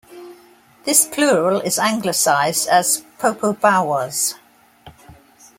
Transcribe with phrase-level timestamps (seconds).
[0.83, 4.33] This plural is anglicized as "Popobawas".